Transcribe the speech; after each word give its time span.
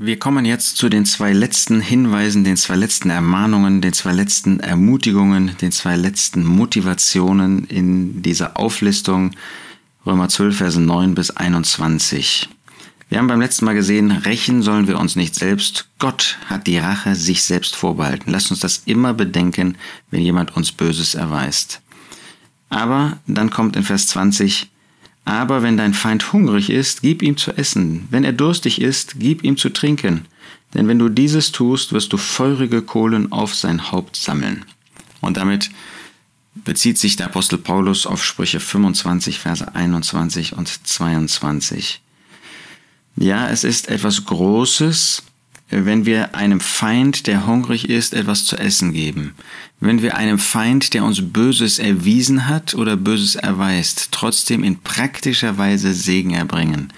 Wir 0.00 0.16
kommen 0.16 0.44
jetzt 0.44 0.76
zu 0.76 0.88
den 0.88 1.04
zwei 1.04 1.32
letzten 1.32 1.80
Hinweisen, 1.80 2.44
den 2.44 2.56
zwei 2.56 2.76
letzten 2.76 3.10
Ermahnungen, 3.10 3.80
den 3.80 3.92
zwei 3.92 4.12
letzten 4.12 4.60
Ermutigungen, 4.60 5.56
den 5.60 5.72
zwei 5.72 5.96
letzten 5.96 6.44
Motivationen 6.44 7.64
in 7.64 8.22
dieser 8.22 8.56
Auflistung 8.56 9.32
Römer 10.06 10.28
12, 10.28 10.56
Verse 10.56 10.80
9 10.80 11.16
bis 11.16 11.32
21. 11.32 12.48
Wir 13.08 13.18
haben 13.18 13.26
beim 13.26 13.40
letzten 13.40 13.64
Mal 13.64 13.74
gesehen, 13.74 14.12
rächen 14.12 14.62
sollen 14.62 14.86
wir 14.86 15.00
uns 15.00 15.16
nicht 15.16 15.34
selbst. 15.34 15.88
Gott 15.98 16.38
hat 16.46 16.68
die 16.68 16.78
Rache 16.78 17.16
sich 17.16 17.42
selbst 17.42 17.74
vorbehalten. 17.74 18.30
Lasst 18.30 18.52
uns 18.52 18.60
das 18.60 18.82
immer 18.84 19.14
bedenken, 19.14 19.76
wenn 20.12 20.22
jemand 20.22 20.56
uns 20.56 20.70
Böses 20.70 21.16
erweist. 21.16 21.80
Aber 22.68 23.18
dann 23.26 23.50
kommt 23.50 23.74
in 23.74 23.82
Vers 23.82 24.06
20, 24.06 24.70
aber 25.28 25.62
wenn 25.62 25.76
dein 25.76 25.92
Feind 25.92 26.32
hungrig 26.32 26.70
ist, 26.70 27.02
gib 27.02 27.22
ihm 27.22 27.36
zu 27.36 27.52
essen. 27.52 28.08
Wenn 28.10 28.24
er 28.24 28.32
durstig 28.32 28.80
ist, 28.80 29.16
gib 29.18 29.44
ihm 29.44 29.58
zu 29.58 29.68
trinken. 29.68 30.24
Denn 30.72 30.88
wenn 30.88 30.98
du 30.98 31.10
dieses 31.10 31.52
tust, 31.52 31.92
wirst 31.92 32.14
du 32.14 32.16
feurige 32.16 32.80
Kohlen 32.80 33.30
auf 33.30 33.54
sein 33.54 33.92
Haupt 33.92 34.16
sammeln. 34.16 34.64
Und 35.20 35.36
damit 35.36 35.68
bezieht 36.54 36.96
sich 36.96 37.16
der 37.16 37.26
Apostel 37.26 37.58
Paulus 37.58 38.06
auf 38.06 38.24
Sprüche 38.24 38.58
25, 38.58 39.38
Verse 39.38 39.74
21 39.74 40.56
und 40.56 40.86
22. 40.86 42.00
Ja, 43.16 43.50
es 43.50 43.64
ist 43.64 43.88
etwas 43.88 44.24
Großes, 44.24 45.24
wenn 45.70 46.06
wir 46.06 46.34
einem 46.34 46.60
Feind, 46.60 47.26
der 47.26 47.46
hungrig 47.46 47.88
ist, 47.88 48.14
etwas 48.14 48.46
zu 48.46 48.56
essen 48.56 48.92
geben. 48.92 49.34
Wenn 49.80 50.02
wir 50.02 50.16
einem 50.16 50.38
Feind, 50.38 50.94
der 50.94 51.04
uns 51.04 51.20
Böses 51.32 51.78
erwiesen 51.78 52.48
hat 52.48 52.74
oder 52.74 52.96
Böses 52.96 53.36
erweist, 53.36 54.08
trotzdem 54.10 54.64
in 54.64 54.80
praktischer 54.80 55.58
Weise 55.58 55.92
Segen 55.92 56.32
erbringen. 56.32 56.92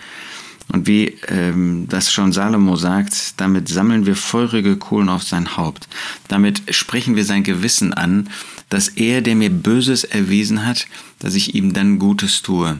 Und 0.72 0.86
wie 0.86 1.16
ähm, 1.28 1.86
das 1.88 2.12
schon 2.12 2.32
Salomo 2.32 2.76
sagt, 2.76 3.40
damit 3.40 3.68
sammeln 3.68 4.06
wir 4.06 4.14
feurige 4.14 4.76
Kohlen 4.76 5.08
auf 5.08 5.22
sein 5.22 5.56
Haupt. 5.56 5.88
Damit 6.28 6.62
sprechen 6.70 7.16
wir 7.16 7.24
sein 7.24 7.42
Gewissen 7.42 7.92
an, 7.92 8.30
dass 8.68 8.88
er, 8.88 9.20
der 9.20 9.34
mir 9.34 9.50
Böses 9.50 10.04
erwiesen 10.04 10.64
hat, 10.64 10.86
dass 11.18 11.34
ich 11.34 11.54
ihm 11.54 11.74
dann 11.74 11.98
Gutes 11.98 12.42
tue. 12.42 12.78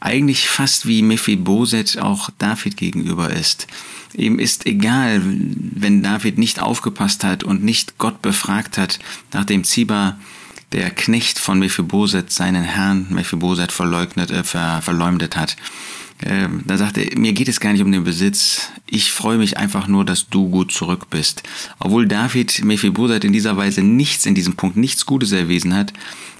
Eigentlich 0.00 0.48
fast 0.48 0.86
wie 0.86 1.02
Mephiboset 1.02 1.98
auch 1.98 2.30
David 2.38 2.76
gegenüber 2.76 3.30
ist. 3.30 3.68
Ihm 4.14 4.38
ist 4.38 4.66
egal, 4.66 5.22
wenn 5.24 6.02
David 6.02 6.38
nicht 6.38 6.60
aufgepasst 6.60 7.22
hat 7.22 7.44
und 7.44 7.62
nicht 7.62 7.98
Gott 7.98 8.20
befragt 8.20 8.78
hat, 8.78 8.98
nachdem 9.32 9.64
Ziba 9.64 10.18
der 10.72 10.90
Knecht 10.90 11.38
von 11.38 11.58
Mephiboset 11.58 12.30
seinen 12.30 12.62
Herrn 12.62 13.06
Mephiboset 13.10 13.72
verleugnet, 13.72 14.30
äh, 14.30 14.44
ver, 14.44 14.80
verleumdet 14.82 15.36
hat. 15.36 15.56
Äh, 16.20 16.48
da 16.64 16.76
sagte 16.76 17.00
er, 17.00 17.18
mir 17.18 17.32
geht 17.32 17.48
es 17.48 17.60
gar 17.60 17.72
nicht 17.72 17.82
um 17.82 17.92
den 17.92 18.04
Besitz. 18.04 18.70
Ich 18.86 19.12
freue 19.12 19.38
mich 19.38 19.56
einfach 19.56 19.86
nur, 19.86 20.04
dass 20.04 20.28
du 20.28 20.48
gut 20.48 20.72
zurück 20.72 21.10
bist. 21.10 21.42
Obwohl 21.78 22.06
David 22.06 22.64
Mephiboset 22.64 23.24
in 23.24 23.32
dieser 23.32 23.56
Weise 23.56 23.82
nichts, 23.82 24.26
in 24.26 24.34
diesem 24.34 24.56
Punkt 24.56 24.76
nichts 24.76 25.06
Gutes 25.06 25.32
erwiesen 25.32 25.74
hat, 25.74 25.92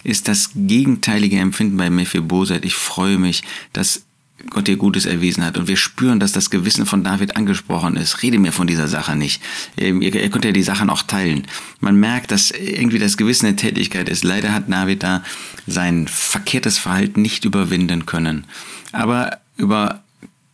ist 0.04 0.28
das 0.28 0.50
gegenteilige 0.54 1.38
Empfinden 1.38 1.76
bei 1.76 1.90
Mephiboset. 1.90 2.64
Ich 2.64 2.74
freue 2.74 3.18
mich, 3.18 3.42
dass 3.72 4.04
Gott 4.50 4.68
dir 4.68 4.76
Gutes 4.76 5.04
erwiesen 5.04 5.44
hat. 5.44 5.58
Und 5.58 5.68
wir 5.68 5.76
spüren, 5.76 6.20
dass 6.20 6.32
das 6.32 6.50
Gewissen 6.50 6.86
von 6.86 7.02
David 7.02 7.36
angesprochen 7.36 7.96
ist. 7.96 8.22
Rede 8.22 8.38
mir 8.38 8.52
von 8.52 8.66
dieser 8.66 8.88
Sache 8.88 9.16
nicht. 9.16 9.42
Ähm, 9.76 10.00
ihr, 10.00 10.30
könnt 10.30 10.44
ja 10.44 10.52
die 10.52 10.62
Sachen 10.62 10.90
auch 10.90 11.02
teilen. 11.02 11.46
Man 11.80 11.96
merkt, 11.96 12.30
dass 12.30 12.50
irgendwie 12.50 12.98
das 12.98 13.16
Gewissen 13.16 13.46
in 13.46 13.56
Tätigkeit 13.56 14.08
ist. 14.08 14.24
Leider 14.24 14.52
hat 14.52 14.70
David 14.70 15.02
da 15.02 15.22
sein 15.66 16.06
verkehrtes 16.08 16.78
Verhalten 16.78 17.20
nicht 17.20 17.44
überwinden 17.44 18.06
können. 18.06 18.44
Aber 18.92 19.38
über 19.56 20.02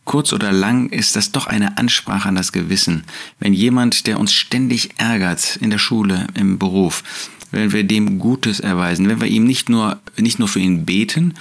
kurz 0.03 0.33
oder 0.33 0.51
lang 0.51 0.89
ist 0.89 1.15
das 1.15 1.31
doch 1.31 1.47
eine 1.47 1.77
Ansprache 1.77 2.29
an 2.29 2.35
das 2.35 2.51
Gewissen. 2.51 3.03
Wenn 3.39 3.53
jemand, 3.53 4.07
der 4.07 4.19
uns 4.19 4.33
ständig 4.33 4.91
ärgert 4.97 5.57
in 5.57 5.69
der 5.69 5.77
Schule, 5.77 6.27
im 6.33 6.57
Beruf, 6.57 7.03
wenn 7.55 7.71
wir 7.71 7.83
dem 7.83 8.19
Gutes 8.19 8.59
erweisen, 8.59 9.07
wenn 9.07 9.21
wir 9.21 9.27
ihm 9.27 9.45
nicht 9.45 9.69
nur, 9.69 9.99
nicht 10.17 10.39
nur 10.39 10.47
für 10.47 10.59
ihn 10.59 10.85
beten, 10.85 11.33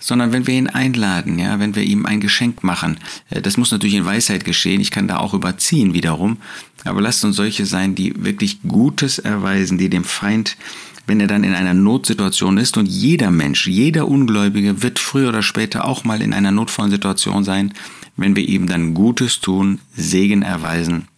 sondern 0.00 0.32
wenn 0.32 0.46
wir 0.46 0.54
ihn 0.54 0.66
einladen, 0.66 1.38
ja, 1.38 1.58
wenn 1.60 1.74
wir 1.74 1.82
ihm 1.82 2.04
ein 2.04 2.20
Geschenk 2.20 2.62
machen. 2.62 2.98
Äh, 3.30 3.40
das 3.40 3.56
muss 3.56 3.70
natürlich 3.70 3.94
in 3.94 4.04
Weisheit 4.04 4.44
geschehen. 4.44 4.80
Ich 4.80 4.90
kann 4.90 5.08
da 5.08 5.18
auch 5.18 5.32
überziehen 5.32 5.94
wiederum. 5.94 6.38
Aber 6.84 7.00
lasst 7.00 7.24
uns 7.24 7.36
solche 7.36 7.64
sein, 7.64 7.94
die 7.94 8.12
wirklich 8.22 8.60
Gutes 8.62 9.18
erweisen, 9.18 9.78
die 9.78 9.88
dem 9.88 10.04
Feind 10.04 10.56
wenn 11.04 11.18
er 11.18 11.26
dann 11.26 11.42
in 11.42 11.52
einer 11.52 11.74
Notsituation 11.74 12.58
ist 12.58 12.76
und 12.76 12.86
jeder 12.86 13.32
Mensch, 13.32 13.66
jeder 13.66 14.06
Ungläubige 14.06 14.84
wird 14.84 15.00
früher 15.00 15.30
oder 15.30 15.42
später 15.42 15.84
auch 15.84 16.04
mal 16.04 16.22
in 16.22 16.32
einer 16.32 16.52
notvollen 16.52 16.92
Situation 16.92 17.42
sein, 17.42 17.74
wenn 18.16 18.36
wir 18.36 18.48
ihm 18.48 18.68
dann 18.68 18.94
Gutes 18.94 19.40
tun, 19.40 19.80
Segen 19.96 20.42
erweisen 20.42 21.08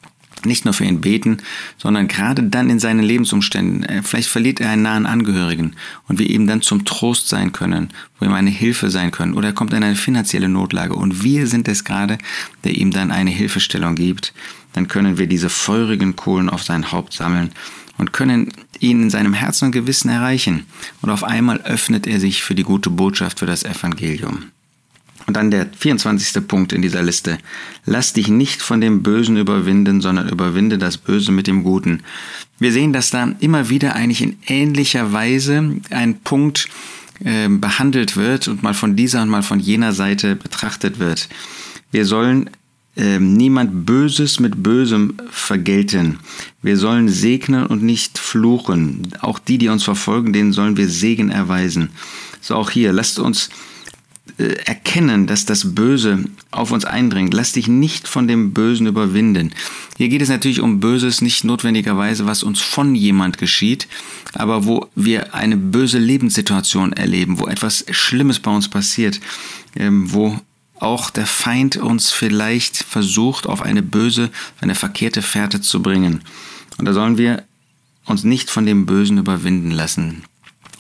nicht 0.47 0.65
nur 0.65 0.75
für 0.75 0.85
ihn 0.85 1.01
beten, 1.01 1.39
sondern 1.79 2.09
gerade 2.09 2.43
dann 2.43 2.71
in 2.71 2.79
seinen 2.79 3.03
Lebensumständen. 3.03 3.85
Äh, 3.85 4.03
vielleicht 4.03 4.29
verliert 4.29 4.61
er 4.61 4.71
einen 4.71 4.83
nahen 4.83 5.07
Angehörigen 5.07 5.77
und 6.09 6.19
wir 6.19 6.29
ihm 6.29 6.47
dann 6.47 6.63
zum 6.63 6.85
Trost 6.85 7.29
sein 7.29 7.53
können, 7.53 7.91
wo 8.19 8.27
ihm 8.27 8.33
eine 8.33 8.51
Hilfe 8.51 8.91
sein 8.91 9.11
können. 9.11 9.35
Oder 9.35 9.49
er 9.49 9.55
kommt 9.55 9.73
in 9.73 9.83
eine 9.83 9.97
finanzielle 9.97 10.49
Notlage 10.49 10.95
und 10.95 11.23
wir 11.23 11.47
sind 11.47 11.69
es 11.69 11.85
gerade, 11.85 12.19
der 12.65 12.77
ihm 12.77 12.91
dann 12.91 13.11
eine 13.11 13.31
Hilfestellung 13.31 13.95
gibt. 13.95 14.33
Dann 14.73 14.89
können 14.89 15.19
wir 15.19 15.27
diese 15.27 15.49
feurigen 15.49 16.17
Kohlen 16.17 16.51
auf 16.51 16.63
sein 16.63 16.91
Haupt 16.93 17.13
sammeln 17.13 17.51
und 17.97 18.13
können 18.13 18.53
ihn 18.81 19.03
in 19.03 19.11
seinem 19.11 19.35
Herzen 19.35 19.67
und 19.67 19.73
Gewissen 19.73 20.09
erreichen. 20.09 20.67
Und 21.01 21.11
auf 21.11 21.25
einmal 21.25 21.61
öffnet 21.63 22.07
er 22.07 22.21
sich 22.21 22.43
für 22.43 22.55
die 22.55 22.65
gute 22.65 22.91
Botschaft, 22.91 23.39
für 23.39 23.47
das 23.47 23.65
Evangelium. 23.65 24.51
Und 25.27 25.37
dann 25.37 25.51
der 25.51 25.67
24. 25.77 26.47
Punkt 26.47 26.73
in 26.73 26.83
dieser 26.83 27.03
Liste. 27.03 27.39
Lass 27.87 28.13
dich 28.13 28.29
nicht 28.29 28.61
von 28.61 28.81
dem 28.81 29.03
Bösen 29.03 29.37
überwinden, 29.37 30.01
sondern 30.01 30.29
überwinde 30.29 30.77
das 30.77 30.99
Böse 30.99 31.33
mit 31.33 31.47
dem 31.47 31.65
Guten. 31.65 32.03
Wir 32.59 32.73
sehen, 32.73 32.93
dass 32.93 33.11
da 33.11 33.33
immer 33.41 33.71
wieder 33.71 33.95
eigentlich 33.95 34.23
in 34.23 34.37
ähnlicher 34.47 35.13
Weise 35.13 35.77
ein 35.91 36.19
Punkt 36.21 36.69
äh, 37.25 37.49
behandelt 37.49 38.17
wird 38.17 38.49
und 38.49 38.63
mal 38.63 38.75
von 38.75 38.97
dieser 38.97 39.23
und 39.23 39.31
mal 39.31 39.43
von 39.43 39.61
jener 39.61 39.93
Seite 39.93 40.37
betrachtet 40.37 40.99
wird. 40.99 41.29
Wir 41.91 42.05
sollen 42.05 42.51
äh, 42.97 43.19
niemand 43.19 43.87
Böses 43.87 44.41
mit 44.41 44.63
Bösem 44.63 45.15
vergelten. 45.31 46.19
Wir 46.63 46.77
sollen 46.77 47.09
segnen 47.09 47.67
und 47.67 47.83
nicht 47.83 48.19
fluchen. 48.19 49.09
Auch 49.21 49.39
die, 49.39 49.59
die 49.59 49.69
uns 49.69 49.85
verfolgen, 49.85 50.33
denen 50.33 50.53
sollen 50.53 50.77
wir 50.77 50.89
Segen 50.89 51.31
erweisen. 51.31 51.91
So 52.41 52.55
auch 52.55 52.71
hier, 52.71 52.93
lasst 52.93 53.19
uns 53.19 53.51
erkennen, 54.39 55.27
dass 55.27 55.45
das 55.45 55.75
Böse 55.75 56.25
auf 56.51 56.73
uns 56.73 56.85
eindringt. 56.85 57.35
Lass 57.35 57.53
dich 57.53 57.69
nicht 57.69 58.09
von 58.09 58.27
dem 58.27 58.53
Bösen 58.53 58.87
überwinden. 58.87 59.53
Hier 59.97 60.09
geht 60.09 60.23
es 60.23 60.29
natürlich 60.29 60.61
um 60.61 60.81
Böses, 60.81 61.21
nicht 61.21 61.45
notwendigerweise, 61.45 62.27
was 62.27 62.43
uns 62.43 62.61
von 62.61 62.95
jemand 62.95 63.39
geschieht, 63.39 63.87
aber 64.33 64.65
wo 64.65 64.89
wir 64.95 65.35
eine 65.35 65.57
böse 65.57 65.99
Lebenssituation 65.99 66.93
erleben, 66.95 67.39
wo 67.39 67.47
etwas 67.47 67.85
Schlimmes 67.91 68.41
bei 68.41 68.51
uns 68.51 68.69
passiert, 68.69 69.21
ähm, 69.77 70.13
wo 70.13 70.41
auch 70.81 71.11
der 71.11 71.27
Feind 71.27 71.77
uns 71.77 72.11
vielleicht 72.11 72.77
versucht, 72.77 73.47
auf 73.47 73.63
eine 73.63 73.83
böse, 73.83 74.31
eine 74.61 74.75
verkehrte 74.75 75.23
Fährte 75.23 75.61
zu 75.61 75.81
bringen. 75.81 76.23
Und 76.79 76.87
da 76.87 76.93
sollen 76.93 77.19
wir 77.19 77.45
uns 78.07 78.25
nicht 78.25 78.51
von 78.51 78.67
dem 78.67 78.85
Bösen 78.87 79.19
überwinden 79.19 79.71
lassen. 79.71 80.25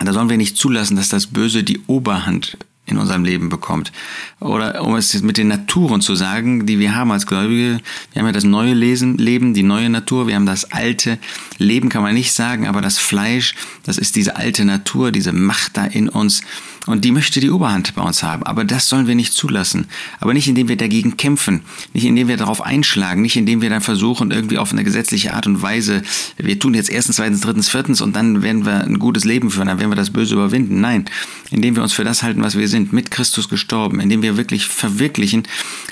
Da 0.00 0.12
sollen 0.12 0.28
wir 0.28 0.36
nicht 0.36 0.56
zulassen, 0.56 0.96
dass 0.96 1.08
das 1.08 1.28
Böse 1.28 1.62
die 1.62 1.80
Oberhand 1.86 2.58
in 2.86 2.98
unserem 2.98 3.24
Leben 3.24 3.48
bekommt. 3.48 3.92
Oder 4.40 4.82
um 4.84 4.94
es 4.94 5.22
mit 5.22 5.38
den 5.38 5.48
Naturen 5.48 6.00
zu 6.00 6.14
sagen, 6.14 6.66
die 6.66 6.78
wir 6.78 6.94
haben 6.94 7.12
als 7.12 7.26
Gläubige, 7.26 7.80
wir 8.12 8.20
haben 8.20 8.26
ja 8.26 8.32
das 8.32 8.44
neue 8.44 8.74
Leben, 8.74 9.54
die 9.54 9.62
neue 9.62 9.88
Natur, 9.88 10.26
wir 10.26 10.34
haben 10.34 10.46
das 10.46 10.70
alte 10.70 11.18
Leben, 11.58 11.88
kann 11.88 12.02
man 12.02 12.14
nicht 12.14 12.32
sagen, 12.32 12.66
aber 12.66 12.80
das 12.80 12.98
Fleisch, 12.98 13.54
das 13.84 13.98
ist 13.98 14.16
diese 14.16 14.36
alte 14.36 14.64
Natur, 14.64 15.12
diese 15.12 15.32
Macht 15.32 15.76
da 15.76 15.84
in 15.84 16.08
uns. 16.08 16.42
Und 16.86 17.04
die 17.04 17.12
möchte 17.12 17.40
die 17.40 17.50
Oberhand 17.50 17.94
bei 17.94 18.02
uns 18.02 18.22
haben. 18.22 18.42
Aber 18.42 18.64
das 18.64 18.88
sollen 18.88 19.06
wir 19.06 19.14
nicht 19.14 19.32
zulassen. 19.32 19.86
Aber 20.20 20.34
nicht 20.34 20.48
indem 20.48 20.68
wir 20.68 20.76
dagegen 20.76 21.16
kämpfen, 21.16 21.62
nicht 21.94 22.04
indem 22.04 22.28
wir 22.28 22.36
darauf 22.36 22.60
einschlagen, 22.60 23.22
nicht 23.22 23.36
indem 23.36 23.62
wir 23.62 23.70
dann 23.70 23.80
versuchen, 23.80 24.30
irgendwie 24.30 24.58
auf 24.58 24.72
eine 24.72 24.84
gesetzliche 24.84 25.32
Art 25.32 25.46
und 25.46 25.62
Weise, 25.62 26.02
wir 26.36 26.58
tun 26.58 26.74
jetzt 26.74 26.90
erstens, 26.90 27.16
zweitens, 27.16 27.40
drittens, 27.40 27.70
viertens 27.70 28.02
und 28.02 28.14
dann 28.14 28.42
werden 28.42 28.66
wir 28.66 28.84
ein 28.84 28.98
gutes 28.98 29.24
Leben 29.24 29.50
führen, 29.50 29.68
dann 29.68 29.78
werden 29.78 29.90
wir 29.90 29.96
das 29.96 30.10
Böse 30.10 30.34
überwinden. 30.34 30.80
Nein, 30.80 31.06
indem 31.50 31.74
wir 31.74 31.82
uns 31.82 31.94
für 31.94 32.04
das 32.04 32.22
halten, 32.22 32.42
was 32.42 32.58
wir 32.58 32.68
sind, 32.68 32.92
mit 32.92 33.10
Christus 33.10 33.48
gestorben, 33.48 34.00
indem 34.00 34.20
wir 34.20 34.36
wirklich 34.36 34.66
verwirklichen, 34.66 35.44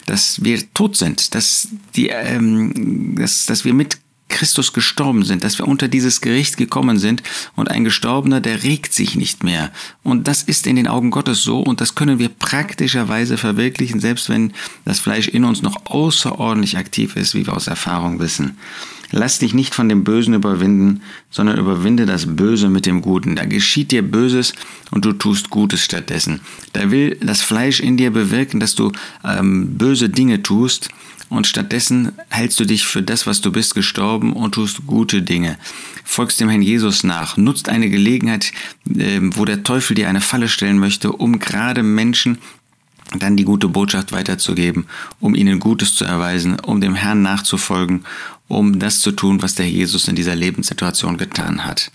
dass 0.07 0.45
wir 0.45 0.61
tot 0.75 0.97
sind, 0.97 1.35
dass, 1.35 1.69
die, 1.97 2.09
ähm, 2.09 3.15
dass, 3.17 3.47
dass 3.47 3.65
wir 3.65 3.73
mit 3.73 3.99
Christus 4.33 4.73
gestorben 4.73 5.25
sind, 5.25 5.45
dass 5.45 5.59
wir 5.59 5.69
unter 5.69 5.87
dieses 5.87 6.21
Gericht 6.21 6.57
gekommen 6.57 6.99
sind 6.99 7.23
und 7.55 7.71
ein 7.71 7.85
Gestorbener, 7.85 8.41
der 8.41 8.65
regt 8.65 8.93
sich 8.93 9.15
nicht 9.15 9.45
mehr. 9.45 9.71
Und 10.03 10.27
das 10.27 10.43
ist 10.43 10.67
in 10.67 10.75
den 10.75 10.89
Augen 10.89 11.13
Gottes 11.13 11.43
so 11.43 11.61
und 11.61 11.81
das 11.81 11.95
können 11.95 12.19
wir 12.19 12.29
praktischerweise 12.29 13.37
verwirklichen, 13.37 14.01
selbst 14.01 14.29
wenn 14.29 14.53
das 14.85 14.99
Fleisch 14.99 15.29
in 15.29 15.45
uns 15.45 15.63
noch 15.63 15.87
außerordentlich 15.87 16.77
aktiv 16.77 17.15
ist, 17.15 17.35
wie 17.35 17.47
wir 17.47 17.55
aus 17.55 17.69
Erfahrung 17.69 18.19
wissen. 18.19 18.57
Lass 19.15 19.39
dich 19.39 19.53
nicht 19.53 19.75
von 19.75 19.91
dem 19.91 20.05
Bösen 20.05 20.33
überwinden, 20.33 21.03
sondern 21.31 21.59
überwinde 21.59 22.07
das 22.07 22.35
Böse 22.35 22.71
mit 22.71 22.87
dem 22.87 23.03
Guten. 23.03 23.37
Da 23.37 23.45
geschieht 23.45 23.91
dir 23.91 24.03
Böses 24.03 24.55
und 24.91 25.05
du 25.05 25.13
tust 25.13 25.51
Gutes 25.51 25.85
stattdessen. 25.85 26.41
Da 26.73 26.91
will 26.91 27.19
das 27.21 27.43
Fleisch 27.43 27.81
in 27.81 27.99
dir 27.99 28.11
bewirken, 28.11 28.59
dass 28.59 28.75
du 28.75 28.91
ähm, 29.23 29.77
böse 29.77 30.09
Dinge 30.09 30.43
tust 30.43 30.89
und 31.33 31.47
stattdessen 31.47 32.13
hältst 32.29 32.61
du 32.61 32.65
dich 32.65 32.87
für 32.87 33.03
das, 33.03 33.27
was 33.27 33.41
du 33.41 33.51
bist, 33.51 33.75
gestorben 33.75 34.35
und 34.35 34.53
tust 34.53 34.87
gute 34.87 35.23
Dinge. 35.23 35.59
Folgst 36.05 36.41
dem 36.41 36.49
Herrn 36.49 36.63
Jesus 36.63 37.05
nach, 37.05 37.37
nutzt 37.37 37.69
eine 37.69 37.89
Gelegenheit, 37.89 38.53
ähm, 38.95 39.37
wo 39.37 39.45
der 39.45 39.63
Teufel 39.63 39.95
dir 39.95 40.09
eine 40.09 40.21
Falle 40.21 40.49
stellen 40.49 40.79
möchte, 40.79 41.13
um 41.13 41.39
gerade 41.39 41.83
Menschen 41.83 42.39
dann 43.19 43.37
die 43.37 43.45
gute 43.45 43.69
Botschaft 43.69 44.13
weiterzugeben, 44.13 44.87
um 45.21 45.35
ihnen 45.35 45.59
Gutes 45.59 45.95
zu 45.95 46.05
erweisen, 46.05 46.59
um 46.61 46.81
dem 46.81 46.95
Herrn 46.95 47.23
nachzufolgen, 47.23 48.05
um 48.49 48.79
das 48.79 49.01
zu 49.01 49.13
tun, 49.13 49.43
was 49.43 49.55
der 49.55 49.69
Jesus 49.69 50.09
in 50.09 50.17
dieser 50.17 50.35
Lebenssituation 50.35 51.17
getan 51.17 51.65
hat. 51.65 51.91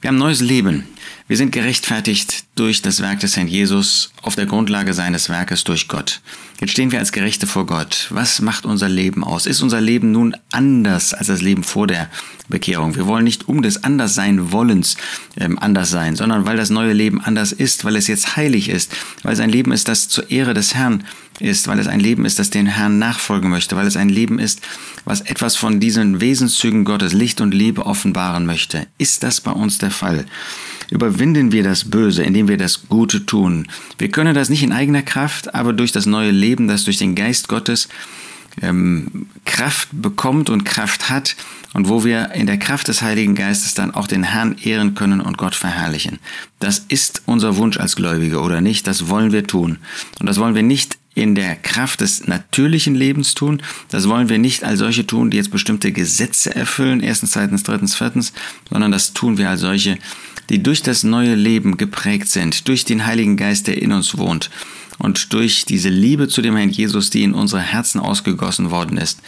Wir 0.00 0.08
haben 0.08 0.18
neues 0.18 0.40
Leben. 0.40 0.84
Wir 1.28 1.36
sind 1.36 1.52
gerechtfertigt 1.52 2.44
durch 2.56 2.82
das 2.82 3.02
Werk 3.02 3.20
des 3.20 3.36
Herrn 3.36 3.46
Jesus 3.46 4.10
auf 4.22 4.34
der 4.34 4.46
Grundlage 4.46 4.94
seines 4.94 5.28
Werkes 5.28 5.62
durch 5.62 5.86
Gott. 5.86 6.22
Jetzt 6.60 6.72
stehen 6.72 6.90
wir 6.90 6.98
als 6.98 7.12
Gerechte 7.12 7.46
vor 7.46 7.66
Gott. 7.66 8.08
Was 8.10 8.40
macht 8.40 8.66
unser 8.66 8.88
Leben 8.88 9.22
aus? 9.22 9.46
Ist 9.46 9.62
unser 9.62 9.80
Leben 9.80 10.10
nun 10.10 10.34
anders 10.50 11.14
als 11.14 11.28
das 11.28 11.40
Leben 11.40 11.62
vor 11.62 11.86
der 11.86 12.10
Bekehrung? 12.48 12.96
Wir 12.96 13.06
wollen 13.06 13.24
nicht 13.24 13.48
um 13.48 13.62
des 13.62 13.84
Anderssein 13.84 14.52
wollens 14.52 14.96
ähm, 15.36 15.58
anders 15.58 15.90
sein, 15.90 16.16
sondern 16.16 16.46
weil 16.46 16.56
das 16.56 16.70
neue 16.70 16.92
Leben 16.92 17.20
anders 17.20 17.52
ist, 17.52 17.84
weil 17.84 17.96
es 17.96 18.08
jetzt 18.08 18.36
heilig 18.36 18.68
ist, 18.68 18.92
weil 19.22 19.34
es 19.34 19.40
ein 19.40 19.50
Leben 19.50 19.70
ist, 19.70 19.86
das 19.86 20.08
zur 20.08 20.30
Ehre 20.30 20.52
des 20.52 20.74
Herrn 20.74 21.04
ist, 21.40 21.68
weil 21.68 21.78
es 21.78 21.86
ein 21.86 22.00
Leben 22.00 22.24
ist, 22.24 22.38
das 22.38 22.50
den 22.50 22.66
Herrn 22.66 22.98
nachfolgen 22.98 23.50
möchte, 23.50 23.76
weil 23.76 23.86
es 23.86 23.96
ein 23.96 24.08
Leben 24.08 24.38
ist, 24.38 24.60
was 25.04 25.20
etwas 25.22 25.56
von 25.56 25.80
diesen 25.80 26.20
Wesenszügen 26.20 26.84
Gottes 26.84 27.12
Licht 27.12 27.40
und 27.40 27.54
Liebe 27.54 27.86
offenbaren 27.86 28.46
möchte. 28.46 28.86
Ist 28.98 29.22
das 29.22 29.40
bei 29.40 29.52
uns 29.52 29.78
der 29.78 29.90
Fall? 29.90 30.26
überwinden 30.90 31.52
wir 31.52 31.62
das 31.62 31.88
Böse, 31.88 32.22
indem 32.22 32.48
wir 32.48 32.56
das 32.56 32.88
Gute 32.88 33.24
tun. 33.24 33.68
Wir 33.98 34.10
können 34.10 34.34
das 34.34 34.50
nicht 34.50 34.62
in 34.62 34.72
eigener 34.72 35.02
Kraft, 35.02 35.54
aber 35.54 35.72
durch 35.72 35.92
das 35.92 36.06
neue 36.06 36.32
Leben, 36.32 36.68
das 36.68 36.84
durch 36.84 36.98
den 36.98 37.14
Geist 37.14 37.48
Gottes 37.48 37.88
ähm, 38.60 39.26
Kraft 39.44 39.88
bekommt 39.92 40.50
und 40.50 40.64
Kraft 40.64 41.08
hat 41.08 41.36
und 41.72 41.88
wo 41.88 42.04
wir 42.04 42.32
in 42.32 42.46
der 42.46 42.58
Kraft 42.58 42.88
des 42.88 43.00
Heiligen 43.02 43.36
Geistes 43.36 43.74
dann 43.74 43.94
auch 43.94 44.08
den 44.08 44.24
Herrn 44.24 44.56
ehren 44.58 44.94
können 44.94 45.20
und 45.20 45.38
Gott 45.38 45.54
verherrlichen. 45.54 46.18
Das 46.58 46.84
ist 46.88 47.22
unser 47.26 47.56
Wunsch 47.56 47.78
als 47.78 47.94
Gläubige 47.94 48.40
oder 48.40 48.60
nicht, 48.60 48.86
das 48.88 49.08
wollen 49.08 49.32
wir 49.32 49.46
tun. 49.46 49.78
Und 50.18 50.26
das 50.26 50.38
wollen 50.38 50.56
wir 50.56 50.64
nicht 50.64 50.98
in 51.14 51.34
der 51.34 51.56
Kraft 51.56 52.00
des 52.00 52.26
natürlichen 52.26 52.94
Lebens 52.94 53.34
tun. 53.34 53.62
Das 53.88 54.08
wollen 54.08 54.28
wir 54.28 54.38
nicht 54.38 54.64
als 54.64 54.78
solche 54.78 55.06
tun, 55.06 55.30
die 55.30 55.36
jetzt 55.36 55.50
bestimmte 55.50 55.92
Gesetze 55.92 56.54
erfüllen, 56.54 57.00
erstens, 57.00 57.32
zweitens, 57.32 57.62
drittens, 57.62 57.94
viertens, 57.94 58.32
sondern 58.70 58.92
das 58.92 59.12
tun 59.12 59.36
wir 59.36 59.50
als 59.50 59.60
solche, 59.60 59.98
die 60.48 60.62
durch 60.62 60.82
das 60.82 61.02
neue 61.02 61.34
Leben 61.34 61.76
geprägt 61.76 62.28
sind, 62.28 62.68
durch 62.68 62.84
den 62.84 63.06
Heiligen 63.06 63.36
Geist, 63.36 63.66
der 63.66 63.80
in 63.82 63.92
uns 63.92 64.16
wohnt 64.16 64.50
und 65.00 65.32
durch 65.32 65.64
diese 65.64 65.88
Liebe 65.88 66.28
zu 66.28 66.42
dem 66.42 66.56
Herrn 66.56 66.68
Jesus, 66.68 67.10
die 67.10 67.22
in 67.22 67.32
unsere 67.32 67.62
Herzen 67.62 68.00
ausgegossen 68.00 68.70
worden 68.70 68.98
ist, 68.98 69.20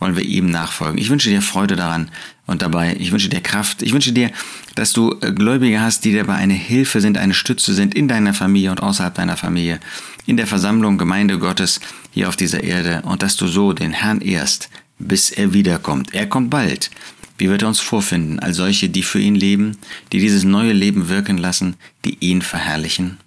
wollen 0.00 0.16
wir 0.16 0.24
ihm 0.24 0.50
nachfolgen. 0.50 0.98
Ich 0.98 1.08
wünsche 1.08 1.30
dir 1.30 1.40
Freude 1.40 1.76
daran 1.76 2.10
und 2.46 2.62
dabei, 2.62 2.96
ich 2.98 3.12
wünsche 3.12 3.28
dir 3.28 3.40
Kraft. 3.40 3.82
Ich 3.82 3.92
wünsche 3.92 4.12
dir, 4.12 4.32
dass 4.74 4.92
du 4.92 5.14
äh, 5.20 5.32
Gläubige 5.32 5.80
hast, 5.80 6.04
die 6.04 6.14
dabei 6.14 6.34
eine 6.34 6.54
Hilfe 6.54 7.00
sind, 7.00 7.16
eine 7.16 7.34
Stütze 7.34 7.74
sind 7.74 7.94
in 7.94 8.08
deiner 8.08 8.34
Familie 8.34 8.72
und 8.72 8.82
außerhalb 8.82 9.14
deiner 9.14 9.36
Familie, 9.36 9.78
in 10.26 10.36
der 10.36 10.48
Versammlung, 10.48 10.98
Gemeinde 10.98 11.38
Gottes 11.38 11.80
hier 12.10 12.28
auf 12.28 12.36
dieser 12.36 12.64
Erde 12.64 13.02
und 13.04 13.22
dass 13.22 13.36
du 13.36 13.46
so 13.46 13.72
den 13.72 13.92
Herrn 13.92 14.20
ehrst, 14.20 14.68
bis 14.98 15.30
er 15.30 15.52
wiederkommt. 15.52 16.12
Er 16.12 16.26
kommt 16.26 16.50
bald. 16.50 16.90
Wie 17.38 17.48
wird 17.48 17.62
er 17.62 17.68
uns 17.68 17.80
vorfinden, 17.80 18.38
als 18.40 18.56
solche, 18.56 18.88
die 18.88 19.02
für 19.02 19.20
ihn 19.20 19.34
leben, 19.34 19.78
die 20.12 20.18
dieses 20.18 20.44
neue 20.44 20.72
Leben 20.72 21.08
wirken 21.08 21.38
lassen, 21.38 21.76
die 22.04 22.18
ihn 22.20 22.42
verherrlichen? 22.42 23.18